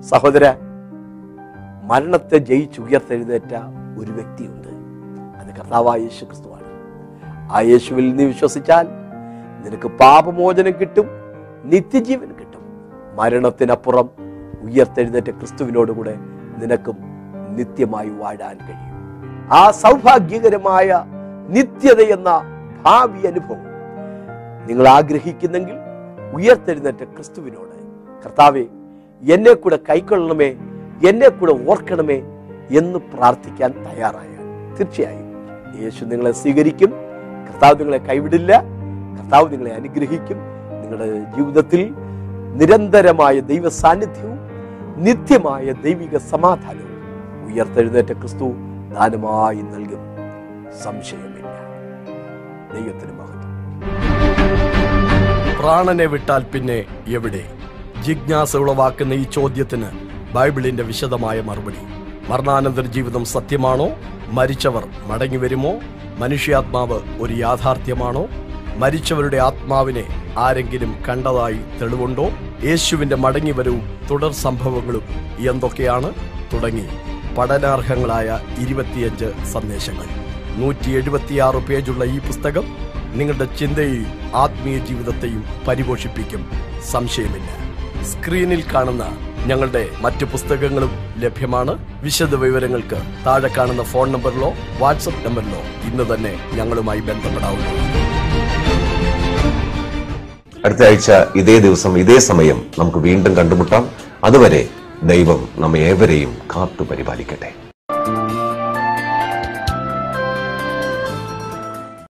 [0.02, 0.44] സഹോദര
[1.82, 3.52] മരണത്തെ ജയിച്ച് ഉയർത്തെഴുന്നേറ്റ
[3.98, 4.68] ഒരു വ്യക്തിയുണ്ട്.
[5.40, 6.68] അത് കർത്താവായ യേശു ക്രിസ്തുവാണ്
[7.52, 8.86] ആ യേശുവിൽ നീ വിശ്വസിച്ചാൽ
[9.64, 11.06] നിനക്ക് പാപമോചനം കിട്ടും
[11.64, 12.30] നിത്യജീവൻ
[13.16, 14.11] മരണത്തിനപ്പുറം
[14.62, 16.14] ഉയർത്തെഴുന്നേറ്റ ക്രിസ്തുവിനോടുകൂടെ
[16.59, 16.96] നിനക്കും
[17.57, 19.51] നിത്യമായി വാഴാൻ കഴിയും.
[19.53, 21.05] ആ സൗഭാഗ്യകരമായ
[21.49, 22.42] നിത്യത എന്ന
[22.85, 23.70] ഭാവി അനുഭവം
[24.66, 25.75] നിങ്ങൾ ആഗ്രഹിക്കുന്നെങ്കിൽ
[26.35, 27.70] ഉയർത്തെഴുന്നേറ്റ ക്രിസ്തുവിനോട്.
[28.25, 28.64] കർത്താവെ
[29.31, 30.57] എന്നെ കൂടെ കൈക്കൊള്ളണമേ
[31.09, 32.23] എന്നെ കൂടെ ഓർക്കണമേ
[32.70, 35.31] എന്ന് പ്രാർത്ഥിക്കാൻ തയ്യാറായാൽ തീർച്ചയായും
[35.83, 36.90] യേശു നിങ്ങളെ സ്വീകരിക്കും.
[37.51, 38.62] കർത്താവ് നിങ്ങളെ കൈവിടില്ല.
[39.20, 40.37] കർത്താവ് നിങ്ങളെ അനുഗ്രഹിക്കും.
[40.83, 41.94] നിങ്ങളുടെ ജീവിതത്തിൽ
[42.56, 44.38] നിരന്തരമായ ദൈവ സാന്നിധ്യവും
[44.96, 46.90] നിത്യമായ ദൈവിക സമാധാനവും
[47.54, 48.52] ഉയർത്തെഴുന്നേറ്റ ക്രിസ്തു
[48.94, 50.10] ദാനമായി നൽകും.
[50.84, 51.46] സംശയമില്ല.
[52.74, 53.40] ദൈവത്തിന് മഹത്വം.
[55.58, 57.52] പ്രാണനെ വിട്ടാൽ പിന്നെ എവിടെ?
[58.02, 59.86] ജിജ്ഞാസ ഉളവാക്കുന്ന ഈ ചോദ്യത്തിന്
[60.34, 61.76] ബൈബിളിന്റെ വിശദമായ മറുപടി.
[62.30, 63.88] മരണാനന്തര ജീവിതം സത്യമാണോ?
[64.30, 65.72] മരിച്ചവർ മടങ്ങി വരുമോ
[66.18, 68.26] മനുഷ്യാത്മാവ് ഒരു യാഥാർത്ഥ്യമാണോ?
[68.80, 72.30] മരിച്ചവരുടെ ആത്മാവിനെ ആരെങ്കിലും കണ്ടതായി തെളിവുണ്ടോ?
[72.64, 75.02] യേശുവിന്റെ മടങ്ങിവരവും തുടർ സംഭവങ്ങളും
[75.50, 76.14] എന്തൊക്കെയാണ്?
[76.52, 76.86] തുടങ്ങി
[77.38, 80.06] പഠനാർഹങ്ങളായ ഇരുപത്തിയഞ്ച് സന്ദേശങ്ങൾ.
[80.56, 82.64] നൂറ്റി എഴുപത്തിയാറ് പേജുള്ള ഈ പുസ്തകം
[83.14, 86.50] നിങ്ങളുടെ ചിന്തയെയും ആത്മീയ ജീവിതത്തെയും പരിപോഷിപ്പിക്കും.
[86.90, 87.50] സംശയമില്ല.
[88.04, 89.04] സ്ക്രീനിൽ കാണുന്ന
[89.46, 92.02] ഞങ്ങളുടെ മറ്റു പുസ്തകങ്ങളും ലഭ്യമാണ്.
[92.02, 97.99] വിശദ വിവരങ്ങൾക്ക് താഴെ കാണുന്ന ഫോൺ നമ്പറിലോ വാട്സപ്പ് നമ്പറിലോ ഇന്ന് തന്നെ ഞങ്ങളുമായി ബന്ധപ്പെടാവുന്നതാണ്.
[100.64, 103.88] അടുത്ത ആഴ്ച ഇതേ ദിവസം ഇതേ സമയം നമുക്ക് വീണ്ടും കണ്ടുമുട്ടാം.
[104.25, 104.68] അതുവരെ
[105.05, 107.51] ദൈവം നമ്മെ ഏവരെയും കാത്തു പരിപാലിക്കട്ടെ